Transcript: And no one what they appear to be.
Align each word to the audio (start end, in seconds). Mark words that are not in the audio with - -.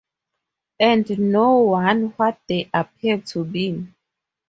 And 0.79 1.07
no 1.31 1.57
one 1.59 2.05
what 2.17 2.41
they 2.47 2.67
appear 2.73 3.19
to 3.21 3.45
be. 3.45 3.85